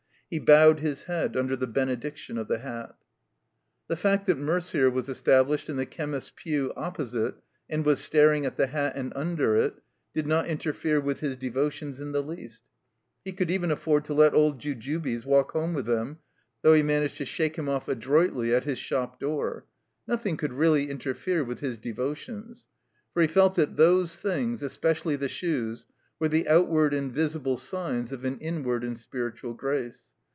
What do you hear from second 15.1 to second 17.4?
walk home with them, though he managed to